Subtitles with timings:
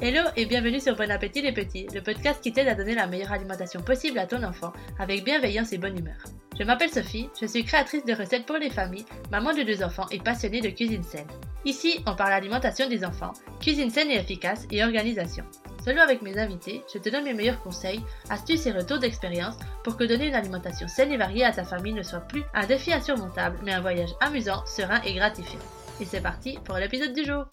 [0.00, 3.08] Hello et bienvenue sur Bon Appétit les Petits, le podcast qui t'aide à donner la
[3.08, 6.16] meilleure alimentation possible à ton enfant avec bienveillance et bonne humeur.
[6.56, 10.06] Je m'appelle Sophie, je suis créatrice de recettes pour les familles, maman de deux enfants
[10.12, 11.26] et passionnée de cuisine saine.
[11.64, 15.44] Ici, on parle alimentation des enfants, cuisine saine et efficace et organisation.
[15.88, 19.96] Solo avec mes invités, je te donne mes meilleurs conseils, astuces et retours d'expérience pour
[19.96, 22.92] que donner une alimentation saine et variée à ta famille ne soit plus un défi
[22.92, 25.58] insurmontable, mais un voyage amusant, serein et gratifiant.
[25.98, 27.46] Et c'est parti pour l'épisode du jour.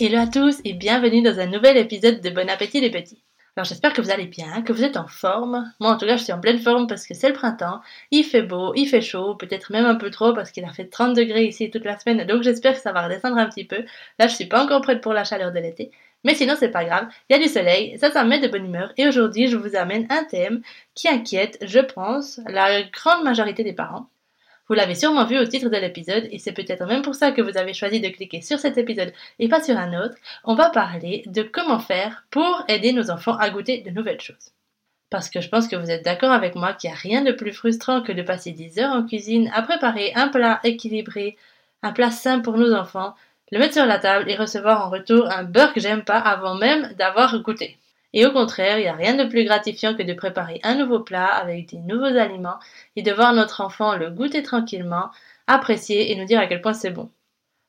[0.00, 3.25] Hello à tous et bienvenue dans un nouvel épisode de Bon Appétit les petits.
[3.56, 5.72] Alors j'espère que vous allez bien, que vous êtes en forme.
[5.80, 8.22] Moi en tout cas je suis en pleine forme parce que c'est le printemps, il
[8.22, 11.16] fait beau, il fait chaud, peut-être même un peu trop parce qu'il a fait 30
[11.16, 13.84] degrés ici toute la semaine donc j'espère que ça va redescendre un petit peu.
[14.18, 15.90] Là je suis pas encore prête pour la chaleur de l'été.
[16.24, 18.48] Mais sinon c'est pas grave, il y a du soleil, ça ça me met de
[18.48, 20.60] bonne humeur et aujourd'hui je vous amène un thème
[20.94, 24.08] qui inquiète, je pense, la grande majorité des parents.
[24.68, 27.40] Vous l'avez sûrement vu au titre de l'épisode, et c'est peut-être même pour ça que
[27.40, 30.16] vous avez choisi de cliquer sur cet épisode et pas sur un autre.
[30.42, 34.52] On va parler de comment faire pour aider nos enfants à goûter de nouvelles choses.
[35.08, 37.30] Parce que je pense que vous êtes d'accord avec moi qu'il n'y a rien de
[37.30, 41.36] plus frustrant que de passer 10 heures en cuisine à préparer un plat équilibré,
[41.82, 43.14] un plat sain pour nos enfants,
[43.52, 46.56] le mettre sur la table et recevoir en retour un beurre que j'aime pas avant
[46.56, 47.78] même d'avoir goûté.
[48.16, 51.00] Et au contraire, il n'y a rien de plus gratifiant que de préparer un nouveau
[51.00, 52.58] plat avec des nouveaux aliments
[52.96, 55.10] et de voir notre enfant le goûter tranquillement,
[55.46, 57.10] apprécier et nous dire à quel point c'est bon.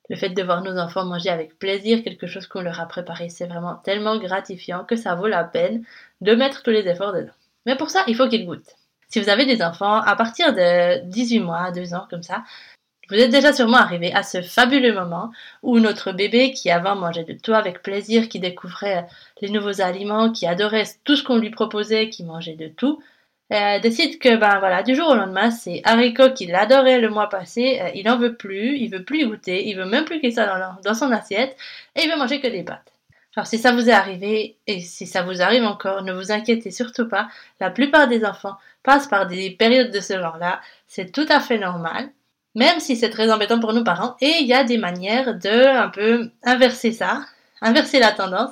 [0.09, 3.28] Le fait de voir nos enfants manger avec plaisir quelque chose qu'on leur a préparé,
[3.28, 5.84] c'est vraiment tellement gratifiant que ça vaut la peine
[6.22, 7.34] de mettre tous les efforts dedans.
[7.66, 8.78] Mais pour ça, il faut qu'ils goûtent.
[9.09, 12.45] Si vous avez des enfants à partir de 18 mois, 2 ans comme ça,
[13.09, 15.31] vous êtes déjà sûrement arrivé à ce fabuleux moment
[15.63, 19.08] où notre bébé, qui avant mangeait de tout avec plaisir, qui découvrait
[19.41, 22.99] les nouveaux aliments, qui adorait tout ce qu'on lui proposait, qui mangeait de tout,
[23.54, 27.30] euh, décide que ben voilà du jour au lendemain c'est haricot qu'il adorait le mois
[27.30, 30.33] passé euh, il en veut plus il veut plus goûter il veut même plus qu'il
[30.33, 31.55] ça dans, dans son assiette
[31.95, 32.92] et il veut manger que des pâtes.
[33.37, 36.71] Alors si ça vous est arrivé et si ça vous arrive encore ne vous inquiétez
[36.71, 37.30] surtout pas
[37.61, 41.39] la plupart des enfants passent par des périodes de ce genre là c'est tout à
[41.39, 42.09] fait normal
[42.58, 44.18] même si c'est très embêtant pour nos parents.
[44.20, 47.22] Et il y a des manières de un peu inverser ça,
[47.62, 48.52] inverser la tendance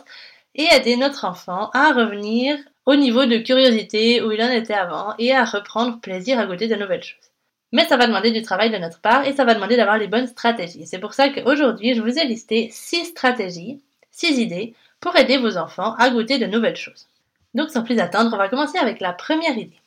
[0.54, 2.56] et aider notre enfant à revenir
[2.86, 6.68] au niveau de curiosité où il en était avant et à reprendre plaisir à goûter
[6.68, 7.32] de nouvelles choses.
[7.72, 10.08] Mais ça va demander du travail de notre part et ça va demander d'avoir les
[10.08, 10.86] bonnes stratégies.
[10.86, 15.58] C'est pour ça qu'aujourd'hui, je vous ai listé six stratégies, six idées pour aider vos
[15.58, 17.08] enfants à goûter de nouvelles choses.
[17.56, 19.80] Donc sans plus attendre, on va commencer avec la première idée.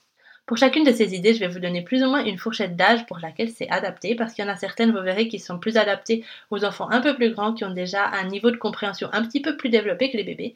[0.49, 3.05] Pour chacune de ces idées, je vais vous donner plus ou moins une fourchette d'âge
[3.05, 5.77] pour laquelle c'est adapté, parce qu'il y en a certaines, vous verrez, qui sont plus
[5.77, 9.23] adaptées aux enfants un peu plus grands, qui ont déjà un niveau de compréhension un
[9.27, 10.55] petit peu plus développé que les bébés.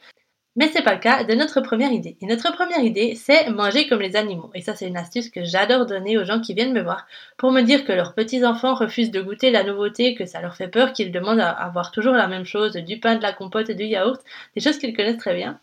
[0.56, 2.16] Mais c'est pas le cas de notre première idée.
[2.22, 4.50] Et notre première idée, c'est manger comme les animaux.
[4.54, 7.52] Et ça, c'est une astuce que j'adore donner aux gens qui viennent me voir pour
[7.52, 10.94] me dire que leurs petits-enfants refusent de goûter la nouveauté, que ça leur fait peur,
[10.94, 14.22] qu'ils demandent à avoir toujours la même chose, du pain, de la compote, du yaourt,
[14.54, 15.60] des choses qu'ils connaissent très bien.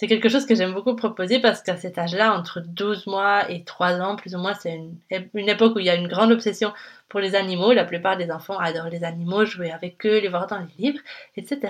[0.00, 3.64] C'est quelque chose que j'aime beaucoup proposer parce qu'à cet âge-là, entre 12 mois et
[3.64, 6.72] 3 ans, plus ou moins, c'est une, époque où il y a une grande obsession
[7.10, 7.74] pour les animaux.
[7.74, 11.00] La plupart des enfants adorent les animaux, jouer avec eux, les voir dans les livres,
[11.36, 11.60] etc.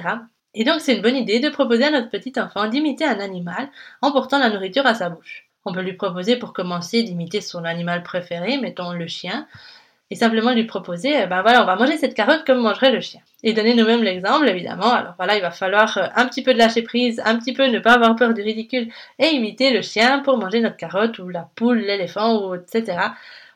[0.54, 3.68] Et donc c'est une bonne idée de proposer à notre petit enfant d'imiter un animal
[4.00, 5.48] en portant la nourriture à sa bouche.
[5.64, 9.48] On peut lui proposer pour commencer d'imiter son animal préféré, mettons le chien,
[10.10, 13.00] et simplement lui proposer, eh ben voilà, on va manger cette carotte comme mangerait le
[13.00, 13.22] chien.
[13.42, 14.92] Et donner nous-mêmes l'exemple, évidemment.
[14.92, 17.66] Alors voilà, il va falloir euh, un petit peu de lâcher prise, un petit peu
[17.66, 21.28] ne pas avoir peur du ridicule et imiter le chien pour manger notre carotte ou
[21.28, 22.98] la poule, l'éléphant ou etc.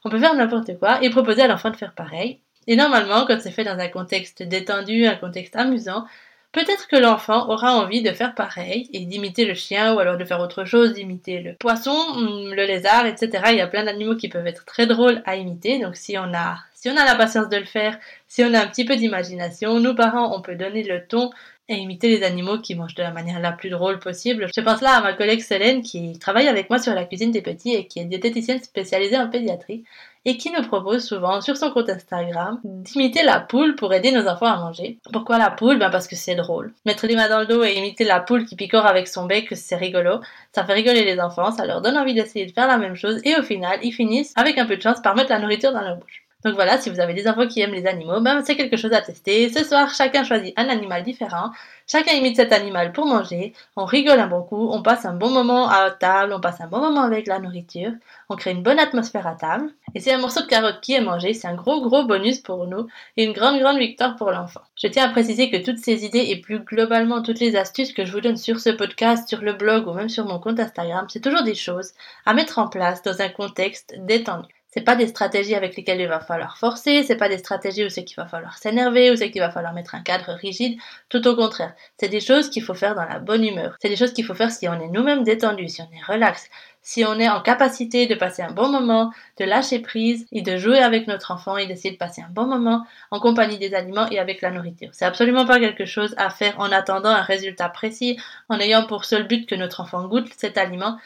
[0.05, 2.39] On peut faire n'importe quoi et proposer à l'enfant de faire pareil.
[2.67, 6.07] Et normalement, quand c'est fait dans un contexte détendu, un contexte amusant,
[6.55, 10.25] Peut-être que l'enfant aura envie de faire pareil et d'imiter le chien ou alors de
[10.25, 13.43] faire autre chose, d'imiter le poisson, hum, le lézard, etc.
[13.51, 15.81] Il y a plein d'animaux qui peuvent être très drôles à imiter.
[15.81, 17.99] Donc si on a, si on a la patience de le faire,
[18.29, 21.31] si on a un petit peu d'imagination, nous parents, on peut donner le ton
[21.69, 24.49] et imiter les animaux qui mangent de la manière la plus drôle possible.
[24.55, 27.43] Je pense là à ma collègue Solène qui travaille avec moi sur la cuisine des
[27.43, 29.85] petits et qui est diététicienne spécialisée en pédiatrie
[30.27, 34.27] et qui nous propose souvent sur son compte Instagram d'imiter la poule pour aider nos
[34.27, 34.99] enfants à manger.
[35.13, 35.79] Pourquoi la poule?
[35.79, 36.73] Ben parce que c'est drôle.
[36.87, 39.49] Mettre les mains dans le dos et imiter la poule qui picore avec son bec,
[39.53, 40.21] c'est rigolo.
[40.53, 43.21] Ça fait rigoler les enfants, ça leur donne envie d'essayer de faire la même chose
[43.25, 45.83] et au final, ils finissent avec un peu de chance par mettre la nourriture dans
[45.83, 46.24] leur bouche.
[46.45, 48.93] Donc voilà, si vous avez des enfants qui aiment les animaux, ben c'est quelque chose
[48.93, 49.49] à tester.
[49.51, 51.51] Ce soir, chacun choisit un animal différent.
[51.87, 53.55] Chacun imite cet animal pour manger.
[53.77, 54.69] On rigole un bon coup.
[54.71, 56.35] On passe un bon moment à table.
[56.35, 57.93] On passe un bon moment avec la nourriture.
[58.29, 59.71] On crée une bonne atmosphère à table.
[59.95, 62.67] Et c'est un morceau de carotte qui est mangé, c'est un gros gros bonus pour
[62.67, 64.63] nous et une grande grande victoire pour l'enfant.
[64.77, 68.05] Je tiens à préciser que toutes ces idées et plus globalement toutes les astuces que
[68.05, 71.07] je vous donne sur ce podcast, sur le blog ou même sur mon compte Instagram,
[71.09, 71.93] c'est toujours des choses
[72.27, 74.54] à mettre en place dans un contexte détendu.
[74.75, 77.89] C'est pas des stratégies avec lesquelles il va falloir forcer, c'est pas des stratégies où
[77.89, 80.77] c'est qu'il va falloir s'énerver, où c'est qu'il va falloir mettre un cadre rigide,
[81.09, 81.75] tout au contraire.
[81.97, 83.77] C'est des choses qu'il faut faire dans la bonne humeur.
[83.81, 86.51] C'est des choses qu'il faut faire si on est nous-mêmes détendus, si on est relax,
[86.83, 90.57] si on est en capacité de passer un bon moment, de lâcher prise et de
[90.57, 94.11] jouer avec notre enfant et d'essayer de passer un bon moment en compagnie des aliments
[94.11, 94.91] et avec la nourriture.
[94.91, 98.19] C'est absolument pas quelque chose à faire en attendant un résultat précis,
[98.49, 100.99] en ayant pour seul but que notre enfant goûte cet aliment.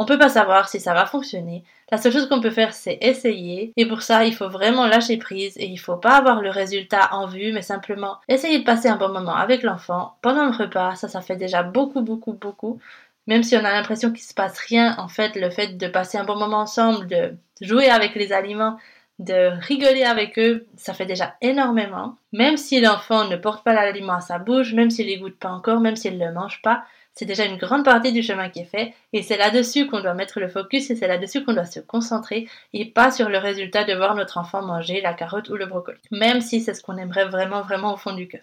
[0.00, 1.62] On peut pas savoir si ça va fonctionner.
[1.92, 3.74] La seule chose qu'on peut faire, c'est essayer.
[3.76, 7.10] Et pour ça, il faut vraiment lâcher prise et il faut pas avoir le résultat
[7.12, 10.94] en vue, mais simplement essayer de passer un bon moment avec l'enfant pendant le repas.
[10.94, 12.80] Ça, ça fait déjà beaucoup, beaucoup, beaucoup.
[13.26, 16.16] Même si on a l'impression qu'il se passe rien, en fait, le fait de passer
[16.16, 18.78] un bon moment ensemble, de jouer avec les aliments,
[19.18, 22.16] de rigoler avec eux, ça fait déjà énormément.
[22.32, 25.50] Même si l'enfant ne porte pas l'aliment à sa bouche, même s'il ne goûte pas
[25.50, 28.60] encore, même s'il ne le mange pas, c'est déjà une grande partie du chemin qui
[28.60, 31.64] est fait et c'est là-dessus qu'on doit mettre le focus et c'est là-dessus qu'on doit
[31.64, 35.56] se concentrer et pas sur le résultat de voir notre enfant manger la carotte ou
[35.56, 35.98] le brocoli.
[36.10, 38.42] Même si c'est ce qu'on aimerait vraiment vraiment au fond du cœur.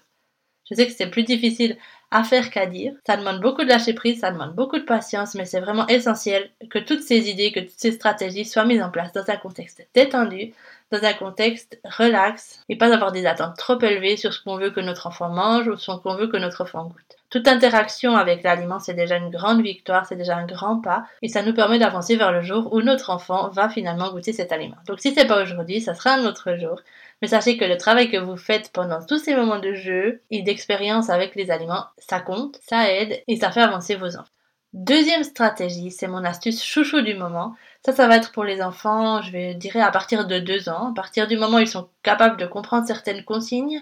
[0.69, 1.77] Je sais que c'est plus difficile
[2.11, 2.93] à faire qu'à dire.
[3.05, 6.49] Ça demande beaucoup de lâcher prise, ça demande beaucoup de patience, mais c'est vraiment essentiel
[6.69, 9.87] que toutes ces idées, que toutes ces stratégies soient mises en place dans un contexte
[9.93, 10.53] détendu,
[10.91, 14.71] dans un contexte relax, et pas avoir des attentes trop élevées sur ce qu'on veut
[14.71, 17.16] que notre enfant mange ou ce qu'on veut que notre enfant goûte.
[17.29, 21.27] Toute interaction avec l'aliment, c'est déjà une grande victoire, c'est déjà un grand pas, et
[21.27, 24.77] ça nous permet d'avancer vers le jour où notre enfant va finalement goûter cet aliment.
[24.87, 26.79] Donc si c'est pas aujourd'hui, ça sera un autre jour.
[27.21, 30.41] Mais sachez que le travail que vous faites pendant tous ces moments de jeu et
[30.41, 34.31] d'expérience avec les aliments, ça compte, ça aide et ça fait avancer vos enfants.
[34.73, 37.55] Deuxième stratégie, c'est mon astuce chouchou du moment.
[37.85, 40.91] Ça, ça va être pour les enfants, je vais dire à partir de deux ans,
[40.91, 43.81] à partir du moment où ils sont capables de comprendre certaines consignes,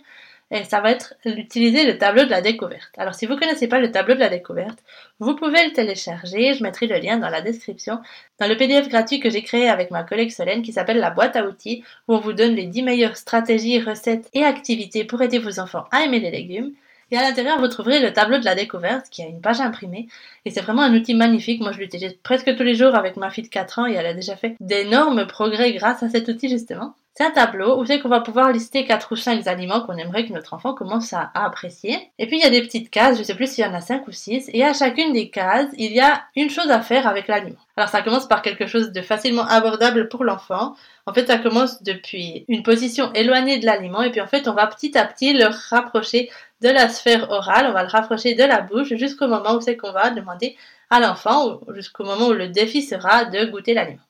[0.56, 2.92] et ça va être d'utiliser le tableau de la découverte.
[2.98, 4.80] Alors si vous ne connaissez pas le tableau de la découverte,
[5.20, 8.00] vous pouvez le télécharger, je mettrai le lien dans la description,
[8.40, 11.36] dans le PDF gratuit que j'ai créé avec ma collègue Solène qui s'appelle la boîte
[11.36, 15.40] à outils, où on vous donne les 10 meilleures stratégies, recettes et activités pour aider
[15.40, 16.72] vos enfants à aimer les légumes.
[17.12, 20.08] Et à l'intérieur, vous trouverez le tableau de la découverte qui a une page imprimée.
[20.46, 21.62] Et c'est vraiment un outil magnifique.
[21.62, 24.08] Moi, je l'utilise presque tous les jours avec ma fille de 4 ans et elle
[24.08, 26.96] a déjà fait d'énormes progrès grâce à cet outil justement.
[27.18, 30.28] C'est un tableau où c'est qu'on va pouvoir lister 4 ou 5 aliments qu'on aimerait
[30.28, 31.98] que notre enfant commence à, apprécier.
[32.20, 33.80] Et puis il y a des petites cases, je sais plus s'il y en a
[33.80, 37.08] 5 ou 6, et à chacune des cases, il y a une chose à faire
[37.08, 37.56] avec l'aliment.
[37.78, 40.76] Alors ça commence par quelque chose de facilement abordable pour l'enfant.
[41.06, 44.54] En fait, ça commence depuis une position éloignée de l'aliment, et puis en fait, on
[44.54, 46.30] va petit à petit le rapprocher
[46.62, 49.78] de la sphère orale, on va le rapprocher de la bouche jusqu'au moment où c'est
[49.78, 50.58] qu'on va demander
[50.90, 54.02] à l'enfant, jusqu'au moment où le défi sera de goûter l'aliment.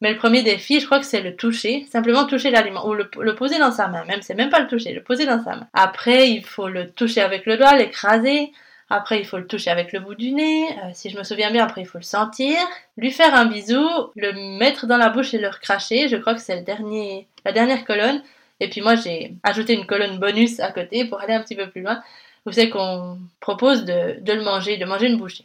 [0.00, 3.34] Mais le premier défi, je crois que c'est le toucher, simplement toucher l'aliment, ou le,
[3.34, 5.68] poser dans sa main, même, c'est même pas le toucher, le poser dans sa main.
[5.72, 8.52] Après, il faut le toucher avec le doigt, l'écraser,
[8.90, 11.50] après il faut le toucher avec le bout du nez, euh, si je me souviens
[11.50, 12.56] bien, après il faut le sentir,
[12.96, 13.86] lui faire un bisou,
[14.16, 16.64] le mettre dans la bouche et le recracher, je crois que c'est
[17.44, 18.22] la dernière colonne,
[18.60, 21.68] et puis moi j'ai ajouté une colonne bonus à côté pour aller un petit peu
[21.68, 22.02] plus loin,
[22.46, 25.44] où c'est qu'on propose de, de le manger, de manger une bouchée.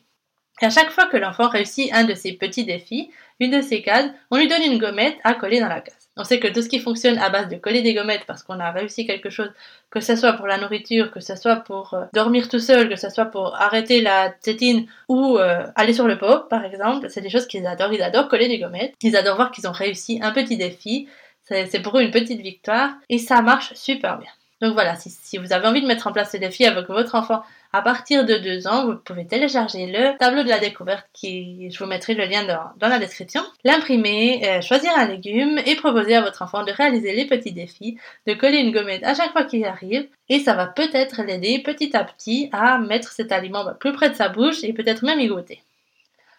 [0.61, 3.09] Et à chaque fois que l'enfant réussit un de ces petits défis,
[3.39, 6.03] une de ces cases, on lui donne une gommette à coller dans la case.
[6.15, 8.59] On sait que tout ce qui fonctionne à base de coller des gommettes parce qu'on
[8.59, 9.51] a réussi quelque chose,
[9.89, 12.95] que ce soit pour la nourriture, que ce soit pour euh, dormir tout seul, que
[12.95, 17.21] ce soit pour arrêter la tétine ou euh, aller sur le pot, par exemple, c'est
[17.21, 17.93] des choses qu'ils adorent.
[17.93, 18.93] Ils adorent coller des gommettes.
[19.01, 21.07] Ils adorent voir qu'ils ont réussi un petit défi.
[21.45, 24.29] C'est pour eux une petite victoire et ça marche super bien.
[24.61, 27.43] Donc voilà, si, vous avez envie de mettre en place ce défi avec votre enfant
[27.75, 31.79] à partir de deux ans, vous pouvez télécharger le tableau de la découverte qui, je
[31.79, 36.21] vous mettrai le lien dans, la description, l'imprimer, euh, choisir un légume et proposer à
[36.21, 39.65] votre enfant de réaliser les petits défis, de coller une gommette à chaque fois qu'il
[39.65, 44.11] arrive et ça va peut-être l'aider petit à petit à mettre cet aliment plus près
[44.11, 45.63] de sa bouche et peut-être même y goûter.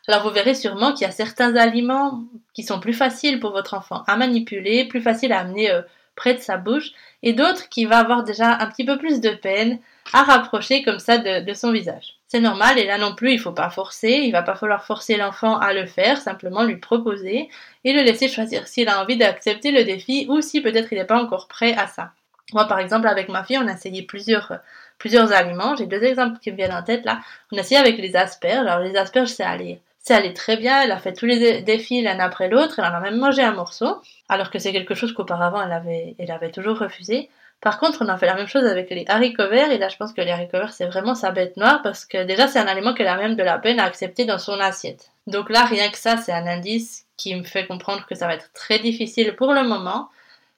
[0.06, 2.22] Alors vous verrez sûrement qu'il y a certains aliments
[2.52, 5.82] qui sont plus faciles pour votre enfant à manipuler, plus faciles à amener euh,
[6.14, 6.92] près de sa bouche,
[7.24, 9.80] et d'autres qui va avoir déjà un petit peu plus de peine
[10.12, 12.14] à rapprocher comme ça de, son visage.
[12.28, 15.16] C'est normal et là non plus il faut pas forcer, il va pas falloir forcer
[15.16, 17.48] l'enfant à le faire, simplement lui proposer
[17.84, 21.04] et le laisser choisir s'il a envie d'accepter le défi ou si peut-être il n'est
[21.04, 22.12] pas encore prêt à ça.
[22.52, 24.58] Moi par exemple avec ma fille on a essayé plusieurs
[24.98, 27.20] plusieurs aliments, j'ai deux exemples qui me viennent en tête là.
[27.52, 30.82] On a essayé avec les asperges, alors les asperges c'est aller Ça allait très bien,
[30.82, 33.52] elle a fait tous les défis l'un après l'autre, elle en a même mangé un
[33.52, 37.30] morceau, alors que c'est quelque chose qu'auparavant elle avait, elle avait toujours refusé.
[37.64, 39.96] Par contre, on a fait la même chose avec les haricots verts, et là je
[39.96, 42.66] pense que les haricots verts c'est vraiment sa bête noire, parce que déjà c'est un
[42.66, 45.10] aliment qu'elle a même de la peine à accepter dans son assiette.
[45.26, 48.34] Donc là, rien que ça, c'est un indice qui me fait comprendre que ça va
[48.34, 50.10] être très difficile pour le moment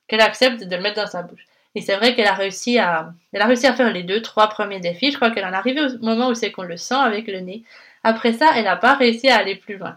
[0.09, 1.47] qu'elle accepte de le mettre dans sa bouche.
[1.77, 4.49] Et c'est vrai qu'elle a réussi à, elle a réussi à faire les deux, trois
[4.49, 5.13] premiers défis.
[5.13, 7.39] Je crois qu'elle en est arrivée au moment où c'est qu'on le sent avec le
[7.39, 7.63] nez.
[8.03, 9.97] Après ça, elle n'a pas réussi à aller plus loin.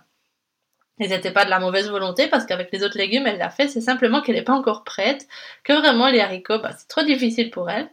[0.99, 3.67] Et c'était pas de la mauvaise volonté parce qu'avec les autres légumes, elle l'a fait.
[3.67, 5.27] C'est simplement qu'elle n'est pas encore prête,
[5.63, 7.87] que vraiment les haricots, bah, c'est trop difficile pour elle.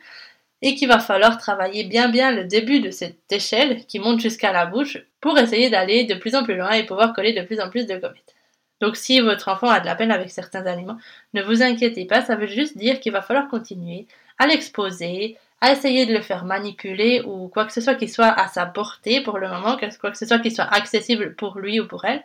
[0.62, 4.52] Et qu'il va falloir travailler bien bien le début de cette échelle qui monte jusqu'à
[4.52, 7.60] la bouche pour essayer d'aller de plus en plus loin et pouvoir coller de plus
[7.60, 8.34] en plus de gommettes.
[8.80, 10.98] Donc si votre enfant a de la peine avec certains aliments,
[11.34, 14.06] ne vous inquiétez pas, ça veut juste dire qu'il va falloir continuer
[14.38, 18.28] à l'exposer, à essayer de le faire manipuler ou quoi que ce soit qui soit
[18.28, 21.80] à sa portée pour le moment, quoi que ce soit qui soit accessible pour lui
[21.80, 22.22] ou pour elle.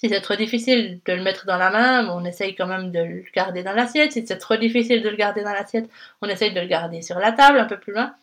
[0.00, 3.00] Si c'est trop difficile de le mettre dans la main, on essaye quand même de
[3.00, 4.12] le garder dans l'assiette.
[4.12, 5.90] Si c'est trop difficile de le garder dans l'assiette,
[6.22, 8.14] on essaye de le garder sur la table un peu plus loin.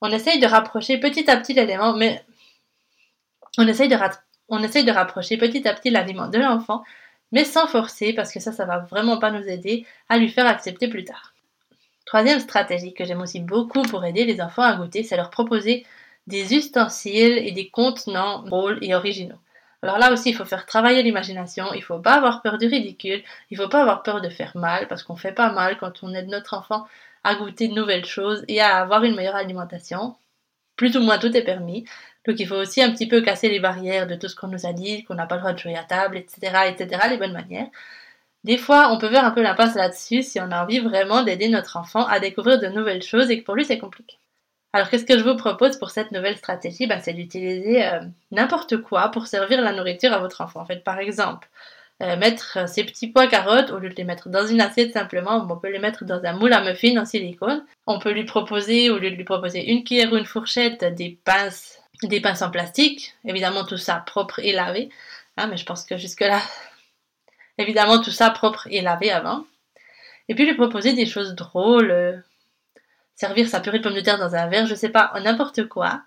[0.00, 2.24] On essaye de rapprocher petit à petit l'élément, mais
[3.58, 6.82] on essaye de rapprocher petit à petit l'aliment de l'enfant,
[7.30, 10.48] mais sans forcer, parce que ça, ça va vraiment pas nous aider à lui faire
[10.48, 11.32] accepter plus tard.
[12.06, 15.86] Troisième stratégie que j'aime aussi beaucoup pour aider les enfants à goûter, c'est leur proposer
[16.26, 19.38] des ustensiles et des contenants drôles et originaux.
[19.82, 23.22] Alors là aussi, il faut faire travailler l'imagination, il faut pas avoir peur du ridicule,
[23.50, 26.14] il faut pas avoir peur de faire mal, parce qu'on fait pas mal quand on
[26.14, 26.86] aide notre enfant
[27.24, 30.16] à goûter de nouvelles choses et à avoir une meilleure alimentation.
[30.76, 31.84] Plus ou moins tout est permis.
[32.26, 34.66] Donc il faut aussi un petit peu casser les barrières de tout ce qu'on nous
[34.66, 37.32] a dit, qu'on n'a pas le droit de jouer à table, etc., etc., les bonnes
[37.32, 37.68] manières.
[38.44, 41.48] Des fois, on peut faire un peu l'impasse là-dessus si on a envie vraiment d'aider
[41.48, 44.18] notre enfant à découvrir de nouvelles choses et que pour lui c'est compliqué.
[44.72, 46.86] Alors qu'est-ce que je vous propose pour cette nouvelle stratégie?
[46.86, 48.00] Ben, C'est d'utiliser euh,
[48.30, 50.60] n'importe quoi pour servir la nourriture à votre enfant.
[50.60, 51.48] En fait, par exemple,
[52.02, 55.46] euh, mettre ces petits pois carottes, au lieu de les mettre dans une assiette simplement,
[55.48, 57.64] on peut les mettre dans un moule à muffins en silicone.
[57.86, 61.18] On peut lui proposer, au lieu de lui proposer une cuillère ou une fourchette, des
[61.24, 64.90] pinces des pinces en plastique, évidemment tout ça propre et lavé,
[65.36, 66.40] hein, mais je pense que jusque-là,
[67.58, 69.44] évidemment tout ça propre et lavé avant.
[70.28, 72.16] Et puis lui proposer des choses drôles, euh,
[73.14, 76.02] servir sa purée de pommes de terre dans un verre, je sais pas, n'importe quoi,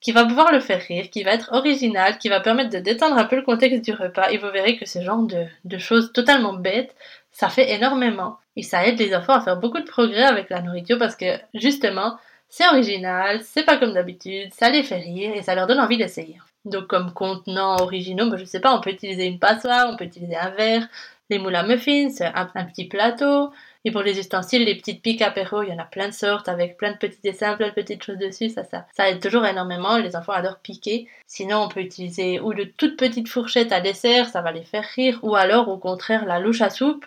[0.00, 3.16] qui va pouvoir le faire rire, qui va être original, qui va permettre de détendre
[3.16, 6.12] un peu le contexte du repas, et vous verrez que ce genre de, de choses
[6.12, 6.94] totalement bêtes,
[7.32, 8.38] ça fait énormément.
[8.56, 11.38] Et ça aide les enfants à faire beaucoup de progrès avec la nourriture parce que
[11.54, 12.16] justement,
[12.48, 15.98] c'est original, c'est pas comme d'habitude, ça les fait rire et ça leur donne envie
[15.98, 16.38] d'essayer.
[16.64, 20.04] Donc comme contenant originaux, ben, je sais pas, on peut utiliser une passoire, on peut
[20.04, 20.86] utiliser un verre,
[21.30, 23.50] les moules à muffins, un petit plateau.
[23.86, 26.48] Et pour les ustensiles, les petites piques apéro, il y en a plein de sortes
[26.48, 28.48] avec plein de petits dessins, plein de petites choses dessus.
[28.48, 29.98] Ça, ça, ça aide toujours énormément.
[29.98, 31.06] Les enfants adorent piquer.
[31.26, 34.86] Sinon, on peut utiliser ou de toutes petites fourchettes à dessert, ça va les faire
[34.94, 35.18] rire.
[35.22, 37.04] Ou alors, au contraire, la louche à soupe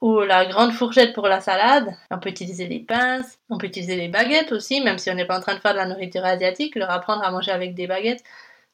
[0.00, 1.94] ou la grande fourchette pour la salade.
[2.10, 5.26] On peut utiliser les pinces, on peut utiliser les baguettes aussi, même si on n'est
[5.26, 7.86] pas en train de faire de la nourriture asiatique, leur apprendre à manger avec des
[7.86, 8.24] baguettes,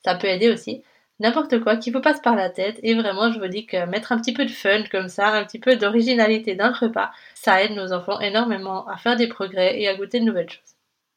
[0.04, 0.82] ça peut aider aussi.
[1.18, 4.12] N'importe quoi qui vous passe par la tête et vraiment je vous dis que mettre
[4.12, 7.62] un petit peu de fun comme ça, un petit peu d'originalité dans le repas, ça
[7.62, 10.74] aide nos enfants énormément à faire des progrès et à goûter de nouvelles choses.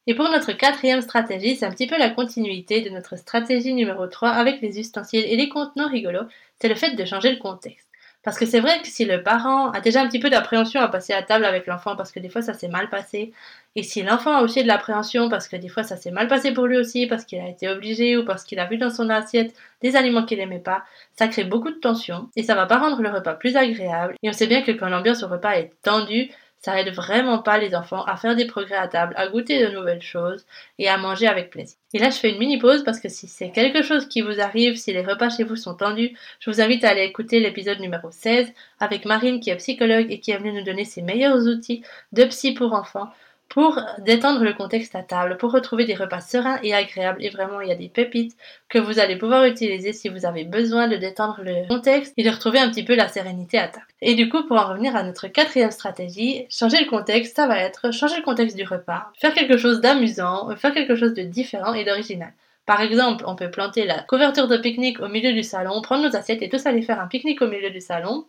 [0.07, 4.07] Et pour notre quatrième stratégie, c'est un petit peu la continuité de notre stratégie numéro
[4.07, 6.27] 3 avec les ustensiles et les contenants rigolos,
[6.61, 7.88] c'est le fait de changer le contexte.
[8.29, 10.88] Parce que c'est vrai que si le parent a déjà un petit peu d'appréhension à
[10.88, 13.33] passer à table avec l'enfant parce que des fois ça s'est mal passé,
[13.75, 16.53] et si l'enfant a aussi de l'appréhension parce que des fois ça s'est mal passé
[16.53, 19.09] pour lui aussi, parce qu'il a été obligé ou parce qu'il a vu dans son
[19.09, 20.83] assiette des aliments qu'il n'aimait pas,
[21.17, 24.13] ça crée beaucoup de tension et ça va pas rendre le repas plus agréable.
[24.21, 27.57] Et on sait bien que quand l'ambiance au repas est tendue, ça aide vraiment pas
[27.57, 30.45] les enfants à faire des progrès à table, à goûter de nouvelles choses
[30.77, 31.77] et à manger avec plaisir.
[31.93, 34.41] Et là, je fais une mini pause parce que si c'est quelque chose qui vous
[34.41, 37.79] arrive, si les repas chez vous sont tendus, je vous invite à aller écouter l'épisode
[37.79, 41.47] numéro 16 avec Marine qui est psychologue et qui est venue nous donner ses meilleurs
[41.47, 43.09] outils de psy pour enfants
[43.49, 47.23] pour détendre le contexte à table, pour retrouver des repas sereins et agréables.
[47.23, 48.37] Et vraiment, il y a des pépites
[48.69, 52.29] que vous allez pouvoir utiliser si vous avez besoin de détendre le contexte et de
[52.29, 53.85] retrouver un petit peu la sérénité à table.
[54.01, 57.59] Et du coup, pour en revenir à notre quatrième stratégie, changer le contexte, ça va
[57.59, 61.73] être changer le contexte du repas, faire quelque chose d'amusant, faire quelque chose de différent
[61.73, 62.31] et d'original.
[62.69, 66.15] Par exemple, on peut planter la couverture de pique-nique au milieu du salon, prendre nos
[66.15, 68.25] assiettes et tous aller faire un pique-nique au milieu du salon.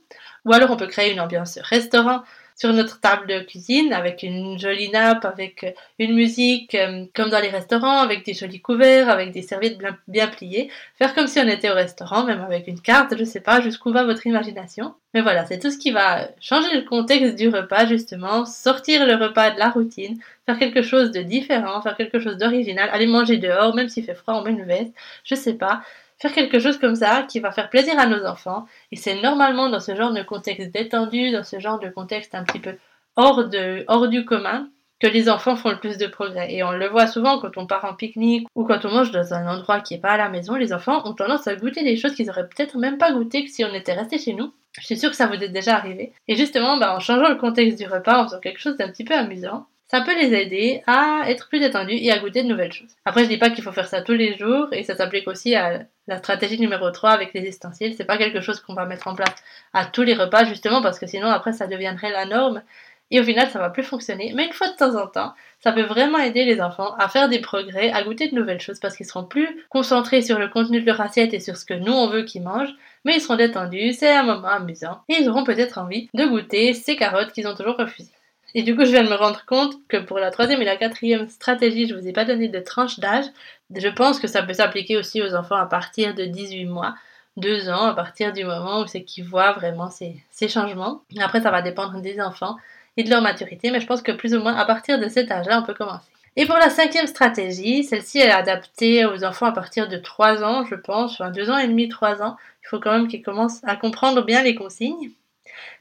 [0.47, 2.23] Ou alors on peut créer une ambiance restaurant
[2.61, 7.31] sur notre table de cuisine avec une jolie nappe, avec euh, une musique euh, comme
[7.31, 10.71] dans les restaurants, avec des jolis couverts, avec des serviettes bien, pliées.
[10.99, 13.91] Faire comme si on était au restaurant, même avec une carte, je sais pas jusqu'où
[13.93, 14.93] va votre imagination.
[15.15, 19.15] Mais voilà, c'est tout ce qui va changer le contexte du repas justement, sortir le
[19.15, 23.39] repas de la routine, faire quelque chose de différent, faire quelque chose d'original, aller manger
[23.39, 24.93] dehors, même s'il fait froid, on met une veste,
[25.25, 25.81] je sais pas
[26.21, 28.67] Faire quelque chose comme ça qui va faire plaisir à nos enfants.
[28.93, 32.45] Et c'est normalement dans ce genre de contexte détendu, dans ce genre de contexte un
[32.45, 32.77] petit peu
[33.17, 34.69] hors, de, hors du commun,
[35.01, 36.53] que les enfants font le plus de progrès.
[36.53, 39.33] Et on le voit souvent quand on part en pique-nique ou quand on mange dans
[39.33, 41.97] un endroit qui n'est pas à la maison, les enfants ont tendance à goûter des
[41.97, 44.53] choses qu'ils auraient peut-être même pas goûté que si on était resté chez nous.
[44.79, 46.13] Je suis sûre que ça vous est déjà arrivé.
[46.29, 49.05] Et justement, bah, en changeant le contexte du repas, en faisant quelque chose d'un petit
[49.05, 52.73] peu amusant, ça peut les aider à être plus détendus et à goûter de nouvelles
[52.73, 52.95] choses.
[53.05, 55.57] Après, je dis pas qu'il faut faire ça tous les jours et ça s'applique aussi
[55.57, 57.95] à la stratégie numéro 3 avec les ustensiles.
[57.97, 59.35] C'est pas quelque chose qu'on va mettre en place
[59.73, 62.63] à tous les repas justement parce que sinon après ça deviendrait la norme
[63.11, 64.33] et au final ça va plus fonctionner.
[64.37, 67.29] Mais une fois de temps en temps, ça peut vraiment aider les enfants à faire
[67.29, 70.81] des progrès, à goûter de nouvelles choses parce qu'ils seront plus concentrés sur le contenu
[70.81, 73.35] de leur assiette et sur ce que nous on veut qu'ils mangent, mais ils seront
[73.35, 77.49] détendus, c'est un moment amusant et ils auront peut-être envie de goûter ces carottes qu'ils
[77.49, 78.13] ont toujours refusées.
[78.55, 80.77] Et du coup, je viens de me rendre compte que pour la troisième et la
[80.77, 83.27] quatrième stratégie, je vous ai pas donné de tranche d'âge.
[83.75, 86.95] Je pense que ça peut s'appliquer aussi aux enfants à partir de 18 mois,
[87.37, 91.03] 2 ans, à partir du moment où c'est qu'ils voient vraiment ces, ces changements.
[91.21, 92.57] Après, ça va dépendre des enfants
[92.97, 95.31] et de leur maturité, mais je pense que plus ou moins à partir de cet
[95.31, 96.11] âge-là, on peut commencer.
[96.37, 100.65] Et pour la cinquième stratégie, celle-ci est adaptée aux enfants à partir de 3 ans,
[100.65, 102.37] je pense, enfin 2 ans et demi, 3 ans.
[102.65, 105.11] Il faut quand même qu'ils commencent à comprendre bien les consignes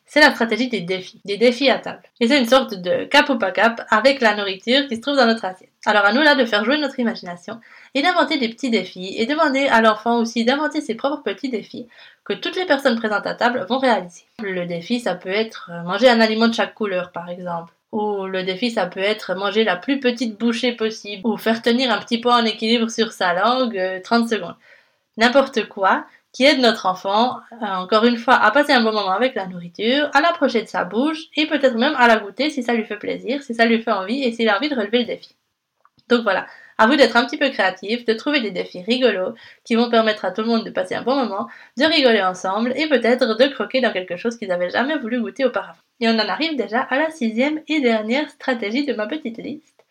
[0.06, 2.02] c'est la stratégie des défis, des défis à table.
[2.20, 5.16] Et c'est une sorte de cap ou pas cap avec la nourriture qui se trouve
[5.16, 5.70] dans notre assiette.
[5.86, 7.60] Alors à nous là de faire jouer notre imagination
[7.94, 11.88] et d'inventer des petits défis et demander à l'enfant aussi d'inventer ses propres petits défis
[12.26, 14.24] que toutes les personnes présentes à table vont réaliser.
[14.42, 17.74] Le défi ça peut être manger un aliment de chaque couleur par exemple.
[17.92, 21.26] Ou le défi, ça peut être manger la plus petite bouchée possible.
[21.26, 24.56] Ou faire tenir un petit pot en équilibre sur sa langue 30 euh, secondes.
[25.18, 29.12] N'importe quoi qui aide notre enfant, euh, encore une fois, à passer un bon moment
[29.12, 32.64] avec la nourriture, à l'approcher de sa bouche et peut-être même à la goûter si
[32.64, 35.00] ça lui fait plaisir, si ça lui fait envie et s'il a envie de relever
[35.00, 35.36] le défi.
[36.08, 36.48] Donc voilà,
[36.80, 40.26] à vous d'être un petit peu créatif, de trouver des défis rigolos qui vont permettre
[40.26, 43.48] à tout le monde de passer un bon moment, de rigoler ensemble et peut-être de
[43.48, 45.78] croquer dans quelque chose qu'ils n'avaient jamais voulu goûter auparavant.
[46.00, 49.84] Et on en arrive déjà à la sixième et dernière stratégie de ma petite liste.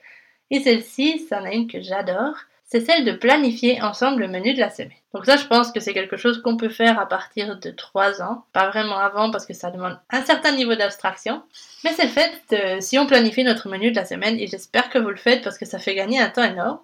[0.50, 2.37] Et celle-ci, c'en est une que j'adore,
[2.68, 4.92] c'est celle de planifier ensemble le menu de la semaine.
[5.14, 8.22] Donc ça, je pense que c'est quelque chose qu'on peut faire à partir de 3
[8.22, 11.42] ans, pas vraiment avant parce que ça demande un certain niveau d'abstraction,
[11.82, 15.10] mais c'est fait si on planifie notre menu de la semaine, et j'espère que vous
[15.10, 16.78] le faites parce que ça fait gagner un temps énorme,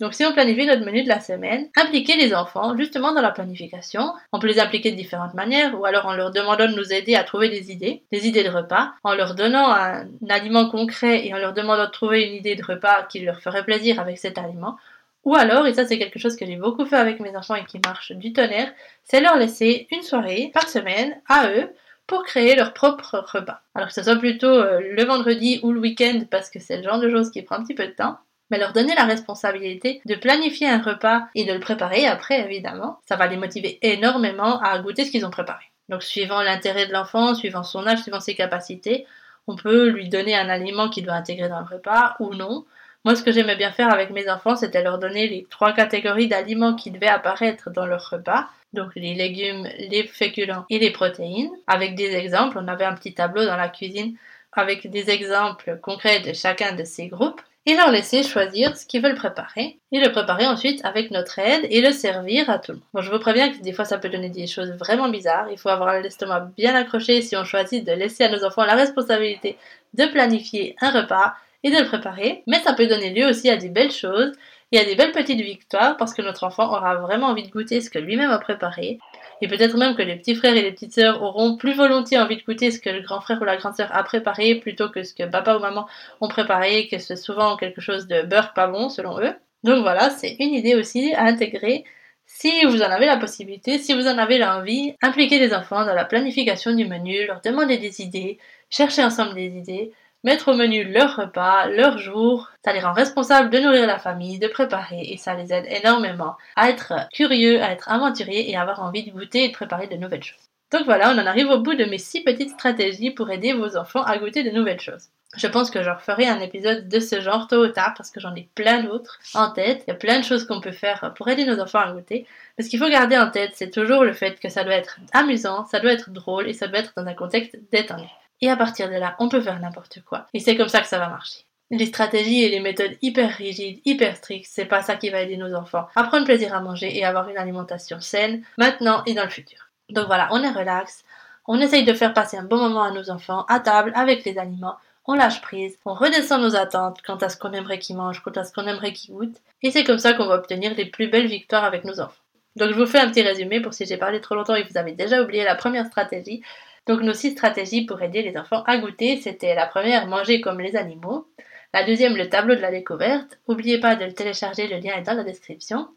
[0.00, 3.30] donc si on planifie notre menu de la semaine, impliquer les enfants justement dans la
[3.30, 4.14] planification.
[4.32, 7.14] On peut les impliquer de différentes manières, ou alors en leur demandant de nous aider
[7.16, 11.34] à trouver des idées, des idées de repas, en leur donnant un aliment concret et
[11.34, 14.38] en leur demandant de trouver une idée de repas qui leur ferait plaisir avec cet
[14.38, 14.78] aliment,
[15.24, 17.64] ou alors, et ça c'est quelque chose que j'ai beaucoup fait avec mes enfants et
[17.64, 18.72] qui marche du tonnerre,
[19.04, 21.70] c'est leur laisser une soirée par semaine à eux
[22.06, 23.60] pour créer leur propre repas.
[23.74, 26.82] Alors que ce soit plutôt euh, le vendredi ou le week-end parce que c'est le
[26.82, 28.18] genre de choses qui prend un petit peu de temps,
[28.50, 32.98] mais leur donner la responsabilité de planifier un repas et de le préparer après évidemment,
[33.06, 35.64] ça va les motiver énormément à goûter ce qu'ils ont préparé.
[35.88, 39.06] Donc suivant l'intérêt de l'enfant, suivant son âge, suivant ses capacités,
[39.46, 42.64] on peut lui donner un aliment qu'il doit intégrer dans le repas ou non,
[43.04, 46.28] moi, ce que j'aimais bien faire avec mes enfants, c'était leur donner les trois catégories
[46.28, 48.48] d'aliments qui devaient apparaître dans leur repas.
[48.72, 51.50] Donc les légumes, les féculents et les protéines.
[51.66, 54.16] Avec des exemples, on avait un petit tableau dans la cuisine
[54.52, 59.02] avec des exemples concrets de chacun de ces groupes et leur laisser choisir ce qu'ils
[59.02, 62.78] veulent préparer et le préparer ensuite avec notre aide et le servir à tout le
[62.78, 62.86] monde.
[62.94, 65.48] Bon, je vous préviens que des fois ça peut donner des choses vraiment bizarres.
[65.50, 68.74] Il faut avoir l'estomac bien accroché si on choisit de laisser à nos enfants la
[68.74, 69.56] responsabilité
[69.94, 73.56] de planifier un repas et de le préparer, mais ça peut donner lieu aussi à
[73.56, 74.32] des belles choses
[74.70, 77.80] et à des belles petites victoires parce que notre enfant aura vraiment envie de goûter
[77.80, 78.98] ce que lui-même a préparé.
[79.40, 82.36] Et peut-être même que les petits frères et les petites sœurs auront plus volontiers envie
[82.36, 85.02] de goûter ce que le grand frère ou la grande sœur a préparé plutôt que
[85.02, 85.86] ce que papa ou maman
[86.20, 89.32] ont préparé, que c'est souvent quelque chose de beurre pas bon selon eux.
[89.64, 91.84] Donc voilà, c'est une idée aussi à intégrer
[92.26, 95.94] si vous en avez la possibilité, si vous en avez l'envie, impliquez les enfants dans
[95.94, 99.92] la planification du menu, leur demander des idées, chercher ensemble des idées,
[100.24, 102.50] mettre au menu leur repas, leur jour.
[102.64, 106.36] Ça les rend responsables de nourrir la famille, de préparer et ça les aide énormément
[106.56, 109.86] à être curieux, à être aventuriers et à avoir envie de goûter et de préparer
[109.86, 110.48] de nouvelles choses.
[110.70, 113.76] Donc voilà, on en arrive au bout de mes six petites stratégies pour aider vos
[113.76, 115.08] enfants à goûter de nouvelles choses.
[115.36, 118.20] Je pense que je referai un épisode de ce genre tôt ou tard parce que
[118.20, 119.84] j'en ai plein d'autres en tête.
[119.86, 122.26] Il y a plein de choses qu'on peut faire pour aider nos enfants à goûter.
[122.56, 124.98] Mais ce qu'il faut garder en tête, c'est toujours le fait que ça doit être
[125.12, 128.08] amusant, ça doit être drôle et ça doit être dans un contexte détendu.
[128.40, 130.26] Et à partir de là, on peut faire n'importe quoi.
[130.34, 131.44] Et c'est comme ça que ça va marcher.
[131.70, 135.36] Les stratégies et les méthodes hyper rigides, hyper strictes, c'est pas ça qui va aider
[135.36, 139.24] nos enfants à prendre plaisir à manger et avoir une alimentation saine, maintenant et dans
[139.24, 139.68] le futur.
[139.90, 141.04] Donc voilà, on est relax,
[141.46, 144.38] on essaye de faire passer un bon moment à nos enfants, à table, avec les
[144.38, 148.22] aliments, on lâche prise, on redescend nos attentes quant à ce qu'on aimerait qu'ils mangent,
[148.22, 150.86] quant à ce qu'on aimerait qu'ils goûtent, et c'est comme ça qu'on va obtenir les
[150.86, 152.22] plus belles victoires avec nos enfants.
[152.56, 154.72] Donc je vous fais un petit résumé pour si j'ai parlé trop longtemps et que
[154.72, 156.42] vous avez déjà oublié la première stratégie.
[156.88, 160.58] Donc nos six stratégies pour aider les enfants à goûter, c'était la première, manger comme
[160.58, 161.28] les animaux.
[161.74, 163.38] La deuxième, le tableau de la découverte.
[163.46, 165.88] N'oubliez pas de le télécharger, le lien est dans la description.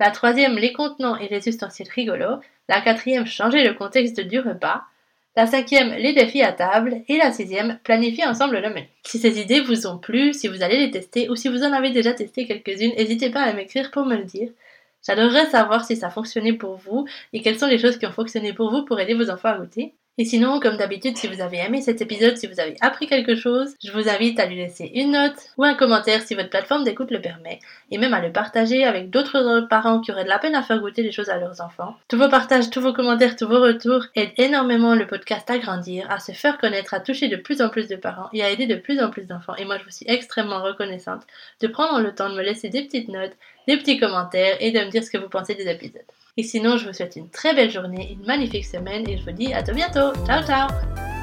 [0.00, 2.40] La troisième, les contenants et les ustensiles rigolos.
[2.68, 4.82] La quatrième, changer le contexte du repas.
[5.36, 7.02] La cinquième, les défis à table.
[7.06, 8.88] Et la sixième, planifier ensemble le menu.
[9.04, 11.72] Si ces idées vous ont plu, si vous allez les tester ou si vous en
[11.72, 14.50] avez déjà testé quelques-unes, n'hésitez pas à m'écrire pour me le dire.
[15.06, 18.12] J'adorerais savoir si ça a fonctionné pour vous et quelles sont les choses qui ont
[18.12, 19.94] fonctionné pour vous pour aider vos enfants à goûter.
[20.16, 23.34] Et sinon, comme d'habitude, si vous avez aimé cet épisode, si vous avez appris quelque
[23.34, 26.84] chose, je vous invite à lui laisser une note ou un commentaire si votre plateforme
[26.84, 27.58] d'écoute le permet,
[27.90, 30.78] et même à le partager avec d'autres parents qui auraient de la peine à faire
[30.78, 31.96] goûter les choses à leurs enfants.
[32.06, 36.08] Tous vos partages, tous vos commentaires, tous vos retours aident énormément le podcast à grandir,
[36.08, 38.68] à se faire connaître, à toucher de plus en plus de parents et à aider
[38.68, 39.56] de plus en plus d'enfants.
[39.56, 41.22] Et moi, je vous suis extrêmement reconnaissante
[41.60, 44.78] de prendre le temps de me laisser des petites notes, des petits commentaires et de
[44.78, 46.02] me dire ce que vous pensez des épisodes.
[46.36, 49.32] Et sinon, je vous souhaite une très belle journée, une magnifique semaine et je vous
[49.32, 50.12] dis à tout bientôt.
[50.26, 51.13] Ciao ciao